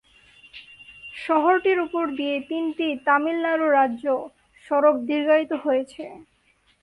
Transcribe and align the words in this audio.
শহরটির 1.15 1.79
উপর 1.85 2.05
দিয়ে 2.17 2.35
তিনটি 2.49 2.87
তামিলনাড়ু 3.07 3.67
রাজ্য 3.77 4.05
সড়ক 4.65 4.95
দীর্ঘায়িত 5.09 5.51
হয়েছে। 5.63 6.03